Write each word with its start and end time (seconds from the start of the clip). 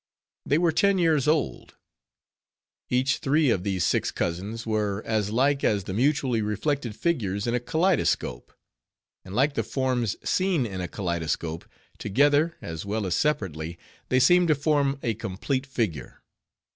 They 0.47 0.57
were 0.57 0.71
ten 0.71 0.97
years 0.97 1.27
old. 1.27 1.75
Each 2.89 3.19
three 3.19 3.51
of 3.51 3.61
these 3.63 3.85
six 3.85 4.09
cousins 4.09 4.65
were 4.65 5.03
as 5.05 5.29
like 5.29 5.63
as 5.63 5.83
the 5.83 5.93
mutually 5.93 6.41
reflected 6.41 6.95
figures 6.95 7.45
in 7.45 7.53
a 7.53 7.59
kaleidoscope; 7.59 8.51
and 9.23 9.35
like 9.35 9.53
the 9.53 9.61
forms 9.61 10.15
seen 10.27 10.65
in 10.65 10.81
a 10.81 10.87
kaleidoscope, 10.87 11.65
together, 11.99 12.55
as 12.63 12.83
well 12.83 13.05
as 13.05 13.15
separately, 13.15 13.77
they 14.09 14.19
seemed 14.19 14.47
to 14.47 14.55
form 14.55 14.97
a 15.03 15.13
complete 15.13 15.67
figure. 15.67 16.23